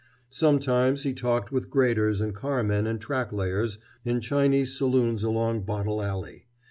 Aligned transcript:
Sometimes 0.31 1.03
he 1.03 1.13
talked 1.13 1.51
with 1.51 1.69
graders 1.69 2.21
and 2.21 2.33
car 2.33 2.63
men 2.63 2.87
and 2.87 2.99
track 2.99 3.31
layers 3.31 3.77
in 4.03 4.19
Chinese 4.19 4.75
saloons 4.75 5.21
along 5.21 5.61
Bottle 5.61 6.01
Alley. 6.01 6.47